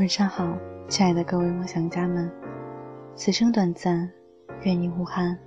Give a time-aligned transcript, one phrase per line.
[0.00, 0.56] 晚上好，
[0.88, 2.30] 亲爱的各位梦想家们，
[3.14, 4.10] 此生短暂，
[4.62, 5.38] 愿你无憾。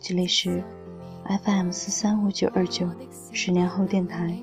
[0.00, 0.64] 这里是
[1.44, 2.88] FM 四三五九二九，
[3.32, 4.34] 十年后电台，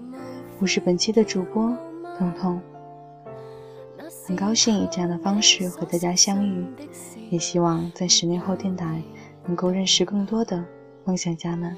[0.60, 1.76] 我是本期的主播
[2.16, 2.62] 彤彤。
[4.28, 6.64] 很高兴以这样的方式和大家相遇，
[7.32, 9.02] 也希望在十年后电台
[9.48, 10.64] 能够认识更多的
[11.06, 11.76] 梦想家们。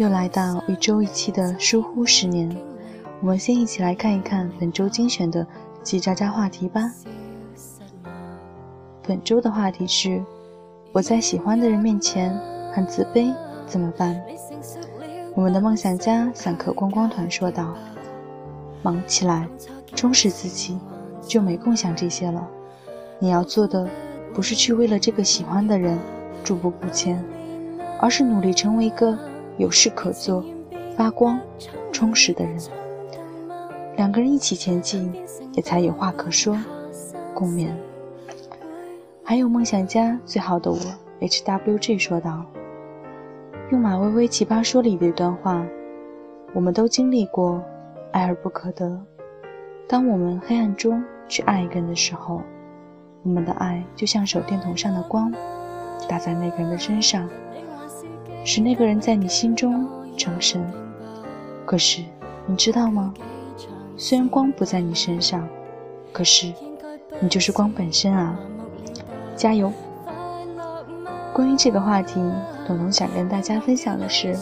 [0.00, 2.50] 又来到一周一期的疏忽十年，
[3.20, 5.46] 我们先一起来看一看本周精选的
[5.84, 6.90] 叽喳喳话题吧。
[9.06, 10.24] 本周的话题是：
[10.90, 12.34] 我在喜欢的人面前
[12.72, 13.30] 很自卑，
[13.66, 14.18] 怎么办？
[15.34, 17.74] 我们的梦想家散客观光团说道
[18.80, 19.46] ：“忙起来，
[19.94, 20.78] 充实自己，
[21.20, 22.48] 就没空想这些了。
[23.18, 23.86] 你要做的
[24.32, 25.98] 不是去为了这个喜欢的人
[26.42, 27.22] 驻步不前，
[28.00, 29.14] 而是努力成为一个。”
[29.60, 30.42] 有事可做，
[30.96, 31.38] 发光、
[31.92, 32.58] 充实的人，
[33.94, 35.12] 两个人一起前进，
[35.52, 36.58] 也才有话可说，
[37.34, 37.68] 共勉。
[39.22, 40.78] 还有梦想家最好的我
[41.20, 42.42] ，H W G 说道
[43.70, 45.62] ：“用马薇薇奇葩说里的一段话，
[46.54, 47.62] 我们都经历过
[48.12, 48.98] 爱而不可得。
[49.86, 52.40] 当我们黑暗中去爱一个人的时候，
[53.22, 55.30] 我们的爱就像手电筒上的光，
[56.08, 57.28] 打在那个人的身上。”
[58.44, 60.64] 使那个人在你心中成神。
[61.64, 62.02] 可是，
[62.46, 63.14] 你知道吗？
[63.96, 65.46] 虽然光不在你身上，
[66.12, 66.52] 可是
[67.20, 68.38] 你就是光本身啊！
[69.36, 69.72] 加油！
[71.32, 72.14] 关于这个话题，
[72.66, 74.36] 彤彤想跟大家分享的是：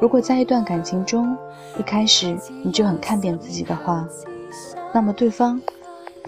[0.00, 1.36] 如果在一段感情中，
[1.78, 4.08] 一开始你就很看扁自己的话，
[4.92, 5.60] 那么对方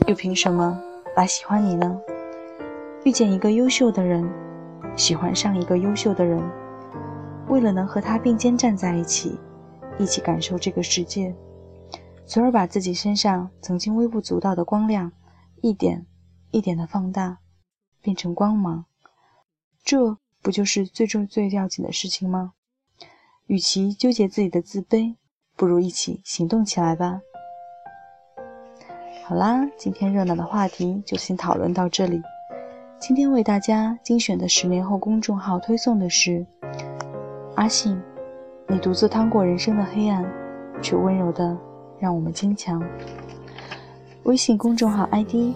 [0.06, 0.78] 又凭什么
[1.16, 1.98] 来喜欢你呢？
[3.04, 4.28] 遇见一个优秀的人。
[4.96, 6.42] 喜欢上一个优秀的人，
[7.48, 9.38] 为了能和他并肩站在一起，
[9.98, 11.34] 一起感受这个世界，
[12.26, 15.12] 从而把自己身上曾经微不足道的光亮，
[15.60, 16.06] 一点
[16.50, 17.38] 一点的放大，
[18.00, 18.86] 变成光芒。
[19.84, 22.54] 这不就是最重最要紧的事情吗？
[23.46, 25.16] 与其纠结自己的自卑，
[25.54, 27.20] 不如一起行动起来吧。
[29.24, 32.22] 好啦，今天热闹的话题就先讨论到这里。
[32.98, 36.44] 今天为大家精选的十年后公众号推送的是
[37.54, 38.00] 阿信，
[38.68, 40.24] 你独自趟过人生的黑暗，
[40.80, 41.56] 却温柔的
[41.98, 42.82] 让我们坚强。
[44.24, 45.54] 微信公众号 ID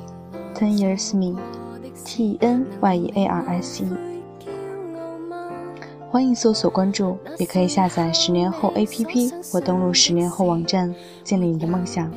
[0.54, 3.88] Ten Years Me，T N Y E A R S E，
[6.10, 12.12] 欢迎搜索关注，也可以下载十年后 APP 或登录十年后网站，建立你的梦想。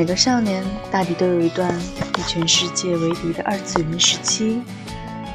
[0.00, 4.62] 每个少年大抵都有一段与全世界为敌的二次元时期，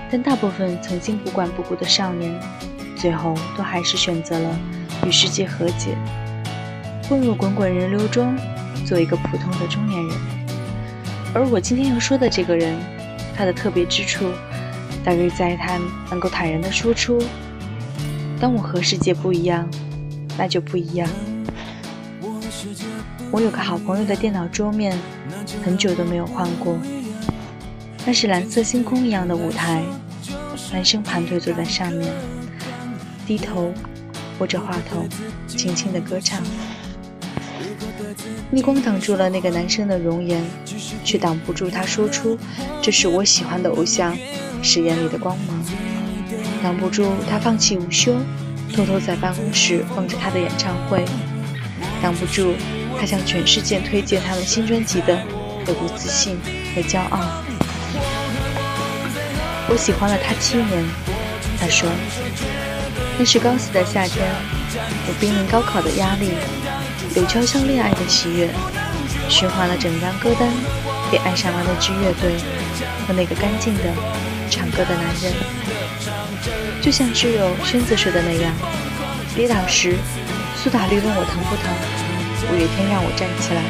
[0.10, 2.34] 但大部分曾经不管不顾的少年，
[2.96, 4.60] 最后都还是选择了
[5.06, 5.96] 与世界和解，
[7.08, 8.36] 混入滚滚人流中，
[8.88, 10.18] 做一个普通的中年人。
[11.36, 12.76] 而我今天要说的这个人，
[13.38, 14.26] 他的特别之处，
[15.04, 17.22] 大约在他能够坦然地说出
[18.42, 19.70] ：“当我和世界不一样，
[20.36, 21.08] 那就不一样。”
[23.32, 24.98] 我有个好朋友的电脑桌面，
[25.64, 26.78] 很久都没有换过。
[28.06, 29.84] 那是蓝色星空一样的舞台，
[30.72, 32.14] 男生盘腿坐在上面，
[33.26, 33.74] 低头
[34.40, 35.08] 握着话筒，
[35.48, 36.42] 轻轻的歌唱。
[38.52, 40.42] 逆光挡住了那个男生的容颜，
[41.04, 42.38] 却挡不住他说出
[42.82, 44.16] “这是我喜欢的偶像”
[44.62, 45.66] 时眼里的光芒，
[46.64, 48.16] 挡不住他放弃午休，
[48.74, 51.04] 偷偷在办公室放着他的演唱会，
[52.02, 52.54] 挡不住。
[53.00, 55.18] 他向全世界推荐他们新专辑的
[55.66, 56.40] 那股自信
[56.74, 57.20] 和骄傲。
[59.68, 60.86] 我喜欢了他七年，
[61.60, 61.90] 他说，
[63.18, 64.24] 那是高四的夏天，
[65.08, 66.32] 我濒临高考的压力，
[67.16, 68.50] 有悄悄恋爱的喜悦，
[69.28, 70.48] 循环了整张歌单，
[71.10, 72.38] 便爱上了那支乐队
[73.08, 73.84] 和那个干净的
[74.52, 75.34] 唱歌的男人。
[76.80, 78.54] 就像挚友轩子说的那样，
[79.36, 79.96] 跌倒时，
[80.62, 81.95] 苏打绿问我疼不疼。
[82.52, 83.62] 五月天让我站起来。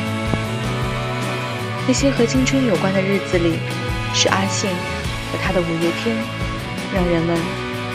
[1.88, 3.60] 那些和青春有关的日子里，
[4.14, 4.70] 是阿信
[5.32, 6.16] 和他的五月天，
[6.94, 7.38] 让人们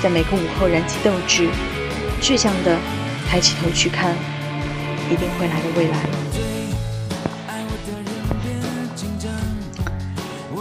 [0.02, 1.48] 在每个午后燃起斗志，
[2.22, 2.78] 倔强地
[3.28, 4.14] 抬起头去看
[5.10, 5.98] 一定会来的未来。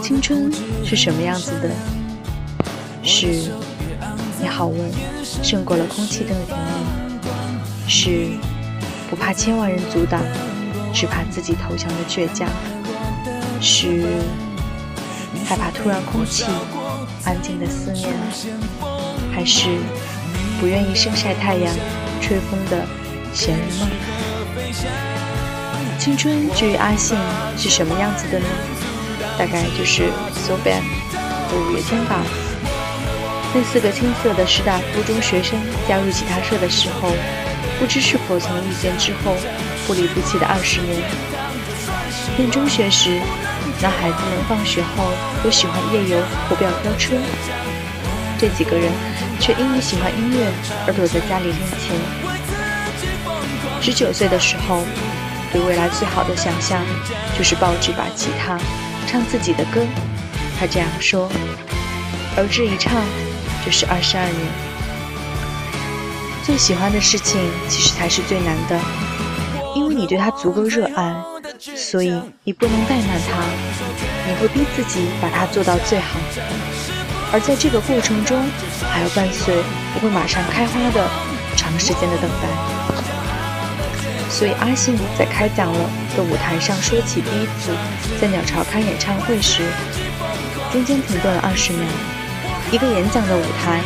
[0.02, 0.50] 青春
[0.84, 1.70] 是什么样子的？
[3.02, 3.50] 是
[4.40, 4.90] 你好闻，
[5.42, 6.64] 胜过了空气中的甜蜜。
[7.86, 8.28] 是
[9.10, 10.22] 不怕千万人阻挡，
[10.94, 12.48] 只怕自己投降的倔强。
[13.60, 14.06] 是
[15.44, 16.44] 害怕突然空气
[17.24, 18.08] 安静的思念，
[19.34, 19.68] 还是
[20.60, 21.74] 不愿意晒太阳、
[22.20, 22.86] 吹风的
[23.34, 23.88] 闲人梦？
[25.98, 27.18] 青春至于阿信
[27.58, 28.46] 是什么样子的呢？
[29.36, 30.08] 大概就是
[30.46, 30.82] So Bad
[31.48, 32.22] 和五月天吧。
[33.52, 35.58] 那四个青涩的师大附中学生
[35.88, 37.10] 加入吉他社的时候，
[37.80, 39.34] 不知是否曾遇见之后
[39.86, 41.02] 不离不弃的二十年。
[42.36, 43.18] 念中学时。
[43.82, 45.10] 男孩子们放学后
[45.42, 47.16] 都喜欢夜游或飙飙车，
[48.38, 48.92] 这几个人
[49.40, 50.52] 却因为喜欢音乐
[50.86, 51.96] 而躲在家里练琴。
[53.80, 54.84] 十九岁的时候，
[55.50, 56.84] 对未来最好的想象
[57.38, 58.58] 就是抱着一把吉他
[59.06, 59.80] 唱自己的歌。
[60.58, 61.30] 他这样说，
[62.36, 62.92] 而这一唱
[63.64, 64.69] 就是二十二年。
[66.44, 68.78] 最喜欢的事情其实才是最难的，
[69.74, 71.14] 因为你对他足够热爱。
[71.76, 73.44] 所以你不能怠慢它，
[74.26, 76.18] 你会逼自己把它做到最好，
[77.32, 78.42] 而在这个过程中，
[78.90, 81.06] 还要伴随不会马上开花的
[81.56, 82.48] 长时间的等待。
[84.30, 85.78] 所以阿信在开讲了
[86.16, 87.76] 的舞台上说起第一次
[88.18, 89.62] 在鸟巢开演唱会时，
[90.72, 91.84] 中间停顿了二十秒。
[92.72, 93.82] 一个演讲的舞台，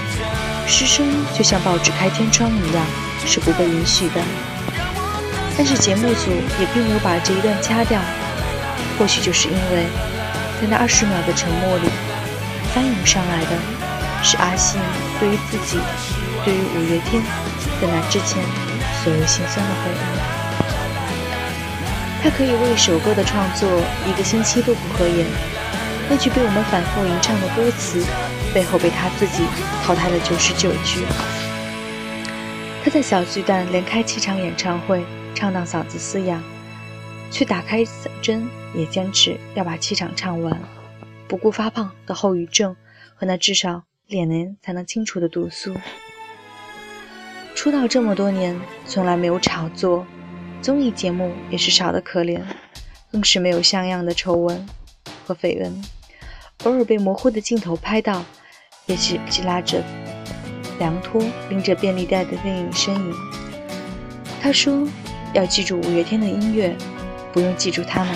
[0.67, 1.07] 失声
[1.37, 2.85] 就像报纸开天窗一样，
[3.27, 4.21] 是不被允许的。
[5.57, 8.01] 但是节目组也并没有把这一段掐掉，
[8.99, 9.87] 或许就是因为，
[10.61, 11.89] 在那二十秒的沉默里，
[12.75, 13.51] 翻涌上来的
[14.23, 14.81] 是阿信
[15.21, 15.79] 对于自己、
[16.45, 17.23] 对于五月天
[17.81, 18.43] 在那之前
[19.05, 19.95] 所有心酸的回忆。
[22.23, 23.69] 他可以为一首歌的创作
[24.09, 25.27] 一个星期都不合眼，
[26.09, 28.03] 那句被我们反复吟唱的歌词，
[28.55, 29.45] 背后被他自己
[29.83, 31.05] 淘汰了九十九句。
[32.85, 35.05] 他在小巨蛋连开七场演唱会。
[35.37, 36.41] 唱到嗓子嘶哑，
[37.29, 40.57] 却打开嗓针，也坚持要把气场唱完，
[41.27, 42.77] 不顾发胖的后遗症
[43.17, 45.75] 和那至少两年才能清除的毒素。
[47.57, 50.07] 出道这么多年，从来没有炒作，
[50.63, 52.41] 综艺节目也是少得可怜，
[53.11, 54.65] 更是没有像样的丑闻
[55.27, 55.83] 和绯闻。
[56.63, 58.25] 偶尔被模糊的镜头拍到，
[58.87, 59.83] 也是只拉着
[60.79, 63.15] 凉拖，拎着便利袋的背影身影。
[64.43, 64.87] 他说。
[65.35, 66.77] 要记住五月天的音乐，
[67.33, 68.15] 不用记住他们。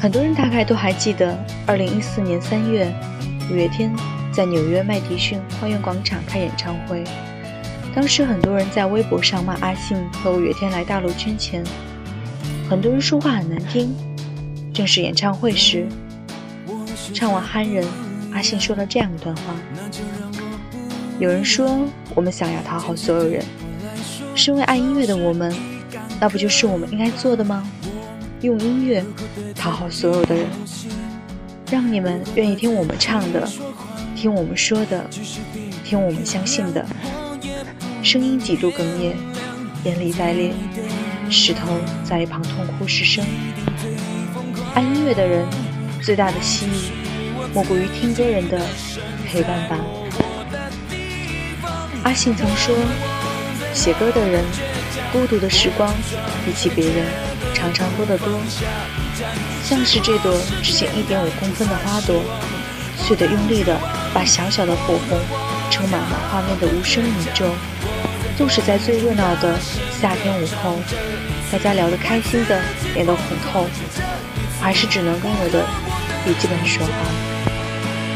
[0.00, 2.92] 很多人大概都还记得，二零一四年三月，
[3.48, 3.94] 五月天
[4.32, 7.04] 在纽约麦迪逊花园广场开演唱会。
[7.94, 11.62] 当时很多人在微博上骂阿信和五月天来大陆圈钱，
[12.68, 13.94] 很多人说话很难听。
[14.74, 15.86] 正式演唱会时，
[17.12, 17.84] 唱完《憨人》，
[18.32, 19.42] 阿信说了这样一段话：
[21.18, 23.42] 有人说我们想要讨好所有人。
[24.34, 25.54] 身为爱音乐的我们，
[26.20, 27.66] 那不就是我们应该做的吗？
[28.42, 29.02] 用音乐
[29.54, 30.46] 讨好所有的人，
[31.70, 33.48] 让你们愿意听我们唱的，
[34.14, 35.04] 听我们说的，
[35.84, 36.84] 听我们相信的。
[38.02, 39.16] 声音几度哽咽，
[39.84, 40.52] 眼里在裂，
[41.30, 41.66] 石头
[42.04, 43.24] 在一旁痛哭失声。
[44.74, 45.46] 爱音乐的人
[46.06, 46.92] 最大的吸引，
[47.52, 48.60] 莫过于听歌人的
[49.26, 49.76] 陪伴吧。
[52.04, 52.76] 阿信曾说。
[53.74, 54.44] 写歌的人，
[55.12, 55.92] 孤独的时光
[56.44, 57.04] 比起别人
[57.52, 58.40] 常常多得多。
[59.64, 60.32] 像是这朵
[60.62, 62.22] 直径一点五公分的花朵，
[62.96, 63.76] 碎得用力的
[64.14, 65.18] 把小小的火红
[65.72, 67.52] 充满了画面的无声宇宙。
[68.38, 69.58] 纵使在最热闹的
[70.00, 70.78] 夏天午后，
[71.50, 72.62] 大家聊得开心的
[72.94, 73.66] 脸都红透，
[74.60, 75.66] 还是只能跟我的
[76.26, 76.92] 笔记本说话。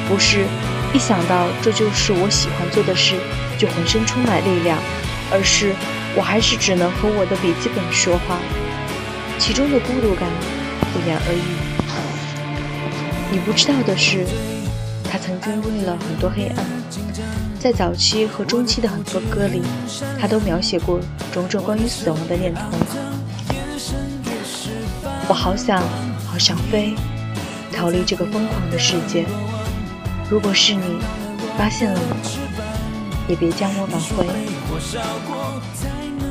[0.08, 0.44] 不是
[0.92, 3.14] 一想到这就是我喜欢做的事，
[3.56, 4.76] 就浑身充满力量。
[5.32, 5.72] 而是，
[6.16, 8.36] 我还是只能和我的笔记本说话，
[9.38, 10.28] 其中的孤独感
[10.92, 11.38] 不言而喻。
[13.30, 14.26] 你不知道的是，
[15.08, 16.66] 他曾经经历了很多黑暗，
[17.60, 19.62] 在早期和中期的很多歌里，
[20.20, 20.98] 他都描写过
[21.30, 22.62] 种种关于死亡的念头。
[25.28, 25.80] 我好想，
[26.26, 26.92] 好想飞，
[27.70, 29.24] 逃离这个疯狂的世界。
[30.28, 30.98] 如果是你
[31.56, 32.16] 发现了我，
[33.28, 34.26] 也别将我挽回。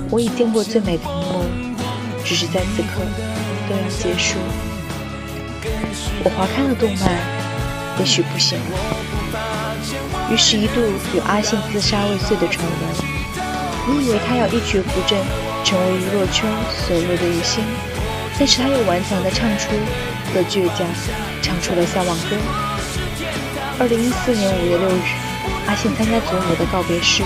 [0.09, 1.45] 我已见过最美的一幕，
[2.23, 3.01] 只是在此刻
[3.67, 4.37] 都要结束。
[6.23, 7.19] 我划开了动脉，
[7.99, 8.63] 也许不行了。
[10.31, 10.81] 于是，一度
[11.15, 12.73] 有阿信自杀未遂的传闻。
[13.87, 15.17] 你以为他要一蹶不振，
[15.63, 16.47] 成为娱乐圈
[16.87, 17.63] 所谓的女星，
[18.37, 19.71] 但是他又顽强地唱出
[20.35, 20.85] 了倔强，
[21.41, 22.35] 唱出了向往歌。
[23.79, 25.01] 二零一四年五月六日，
[25.67, 27.23] 阿信参加祖母的告别式，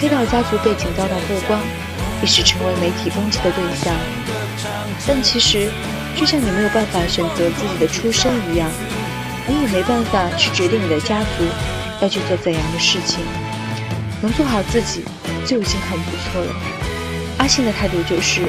[0.00, 1.60] 黑道家族背景遭到曝光，
[2.22, 3.92] 一时成为媒体攻击的对象。
[5.06, 5.70] 但其实，
[6.16, 8.70] 就像你没有办法选择自己的出身一样，
[9.46, 11.44] 你也没办法去决定你的家族
[12.00, 13.20] 要去做怎样的事情。
[14.22, 15.02] 能做好自己
[15.46, 16.52] 就已经很不错了。
[17.38, 18.42] 阿信的态度就是，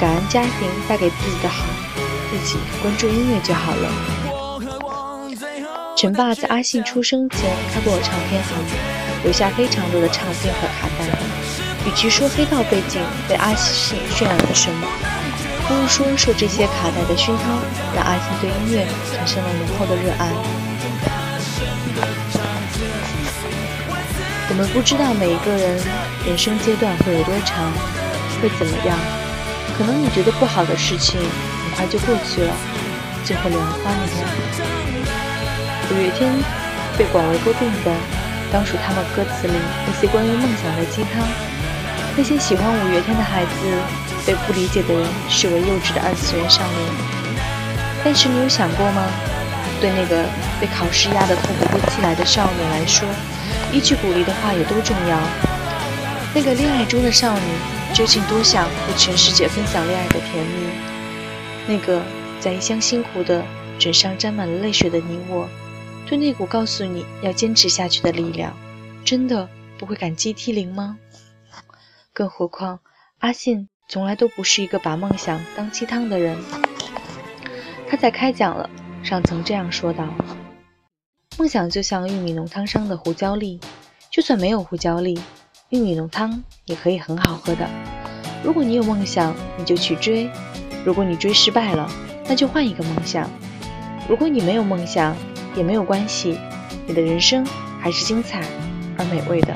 [0.00, 0.50] 感恩家庭
[0.88, 1.66] 带给自己的好，
[2.30, 3.90] 自己关注音乐就好了。
[5.96, 7.40] 陈爸在阿信出生前
[7.72, 8.58] 开过唱片行，
[9.24, 11.06] 留下非常多的唱片和卡带。
[11.86, 14.86] 与其说黑道背景被阿信渲染了什么，
[15.66, 17.60] 不如说受这些卡带的熏陶，
[17.94, 20.32] 让阿信对音乐产生了浓厚的热爱。
[24.48, 25.78] 我们不知道每一个人
[26.26, 27.72] 人生阶段会有多长，
[28.42, 28.98] 会怎么样。
[29.78, 31.20] 可能你觉得不好的事情
[31.76, 32.52] 快就过去了，
[33.22, 34.08] 最后柳暗花明。
[35.92, 36.32] 五月天
[36.96, 37.92] 被广为诟病的，
[38.50, 39.52] 当属他们歌词里
[39.86, 41.22] 那些关于梦想的鸡汤。
[42.16, 43.50] 那些喜欢五月天的孩子，
[44.24, 46.80] 被不理解的人视为幼稚的二次元少年。
[48.02, 49.04] 但是你有想过吗？
[49.78, 50.24] 对那个
[50.58, 53.06] 被考试压得透不过气来的少女来说，
[53.70, 55.18] 一句鼓励的话有多重要？
[56.34, 57.42] 那个恋爱中的少女，
[57.92, 60.95] 究竟多想和全世界分享恋爱的甜蜜？
[61.66, 62.02] 那个
[62.40, 63.44] 在异乡辛苦的
[63.78, 65.48] 枕上沾满了泪水的你我。
[66.06, 68.56] 对那股告诉你要坚持下去的力量，
[69.04, 70.98] 真的不会感激涕零吗？
[72.12, 72.78] 更何况
[73.18, 76.38] 阿信从来都不是一个把梦想当鸡汤的人。
[77.88, 78.70] 他在开讲了
[79.02, 80.14] 上曾这样说道
[81.38, 83.60] ：“梦想就像玉米浓汤上的胡椒粒，
[84.10, 85.20] 就算没有胡椒粒，
[85.70, 87.68] 玉米浓汤也可以很好喝的。
[88.44, 90.28] 如果你有梦想，你就去追；
[90.86, 91.90] 如果你追失败了，
[92.28, 93.28] 那就换一个梦想；
[94.08, 95.16] 如果你没有梦想，
[95.56, 96.38] 也没有关系，
[96.86, 97.44] 你的人生
[97.80, 98.40] 还是精彩
[98.96, 99.52] 而美味的。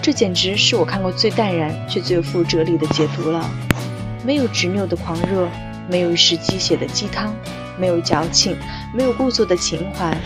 [0.00, 3.50] 这简直是我看过最淡然却最富哲理的解读了。
[4.24, 5.46] 没有执拗的狂热，
[5.90, 7.36] 没有一时鸡血的鸡汤，
[7.78, 8.56] 没有矫情，
[8.94, 10.16] 没有故作的情怀。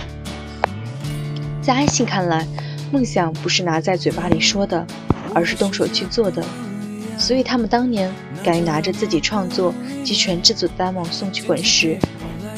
[1.61, 2.47] 在安信看来，
[2.93, 4.87] 梦想不是拿在嘴巴里说的，
[5.35, 6.41] 而是动手去做的。
[7.23, 8.13] 所以他们当年
[8.43, 11.97] 敢于拿着自己创作及全制作的 demo 送去滚石。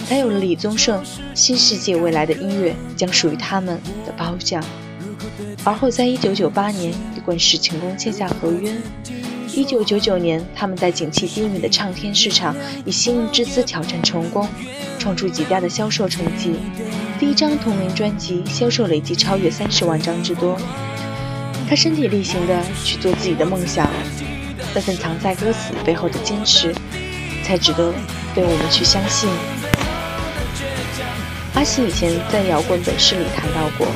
[0.09, 1.03] 才有了李宗盛
[1.35, 4.65] 新世界未来的音乐将属于他们的褒奖，
[5.65, 8.73] 而后在一九九八年与滚石成功签下合约。
[9.55, 12.57] 一九九九年，他们在景气低迷的唱片市场
[12.87, 14.49] 以幸运之姿挑战成功，
[14.99, 16.55] 创出极大的销售成绩。
[17.21, 20.57] 第一张同名专辑销售累计超越三十万张之多。
[21.67, 23.89] 他身体力行的去做自己的梦想，
[24.75, 26.75] 那份藏在歌词背后的坚持，
[27.45, 27.93] 才值得
[28.35, 29.31] 被我们去相信。
[31.55, 33.87] 阿信以前在摇滚本事里谈到过，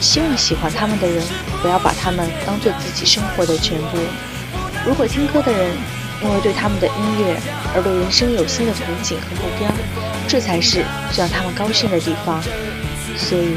[0.00, 1.22] 希望喜欢他们的人
[1.62, 3.98] 不要把他们当做自己生活的全部。
[4.84, 5.70] 如果听歌的人
[6.22, 7.36] 因为对他们的音乐
[7.74, 9.70] 而对人生有新的憧憬和目标，
[10.26, 12.42] 这才是最让他们高兴的地方。
[13.16, 13.56] 所以，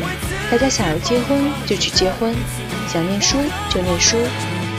[0.51, 2.35] 大家想要结婚就去结婚，
[2.91, 3.37] 想念书
[3.69, 4.17] 就念书，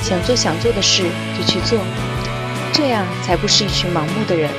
[0.02, 1.04] 想做想做的事
[1.38, 1.78] 就去做，
[2.72, 4.50] 这样才不是一群盲目的人，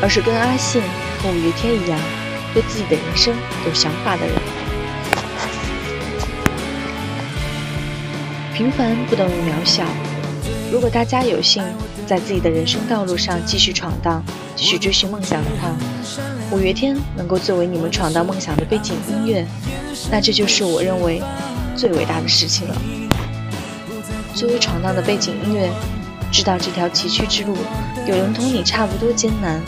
[0.00, 0.82] 而是跟阿信
[1.22, 1.98] 和五月天一样。
[2.54, 3.34] 对自己的人生
[3.64, 4.34] 有想法的人，
[8.54, 9.86] 平凡不等于渺小。
[10.70, 11.64] 如果大家有幸
[12.06, 14.22] 在自己的人生道路上继续闯荡，
[14.54, 15.74] 继续追寻梦想的话，
[16.50, 19.46] 五月天能够作为你们闯荡梦想的背景音乐，
[20.10, 21.22] 那这就是我认为
[21.74, 22.76] 最伟大的事情了。
[24.34, 25.70] 作为闯荡的背景音乐，
[26.30, 27.56] 知道这条崎岖之路
[28.06, 29.60] 有人同你差不多艰难，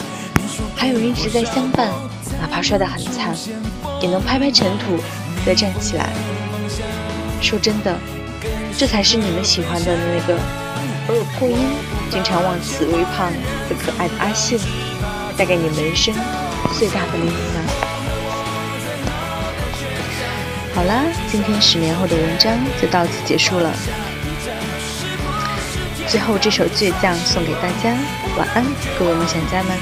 [0.74, 1.88] 还有人一直在相伴。
[2.40, 3.34] 哪怕摔得很惨，
[4.00, 4.98] 也能拍拍尘土，
[5.46, 6.08] 再站起来。
[7.40, 7.96] 说真的，
[8.76, 10.34] 这才是你们喜欢的那个
[11.08, 11.56] 偶尔破音、
[12.10, 13.32] 经常忘词微胖
[13.68, 14.58] 的可爱的阿信，
[15.36, 16.14] 带给你们人生
[16.76, 17.60] 最大的礼物呢。
[20.74, 22.52] 好啦，今天十年后的文章
[22.82, 23.72] 就到此结束了。
[26.14, 27.90] 最后这首《倔强》送给大家，
[28.38, 28.64] 晚安，
[28.96, 29.76] 各位梦想家们。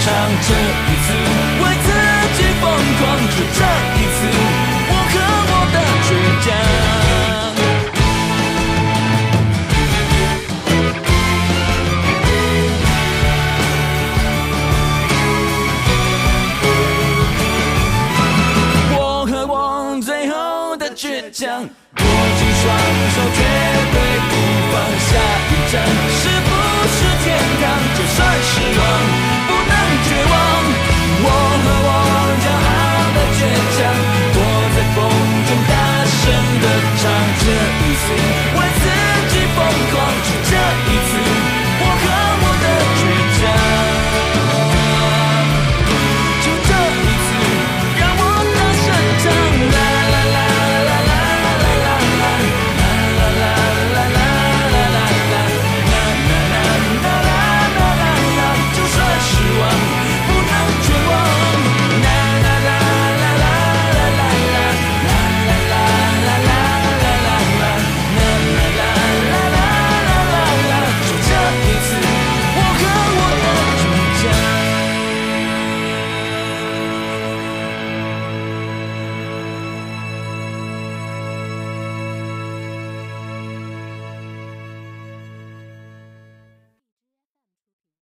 [0.00, 0.48] 唱这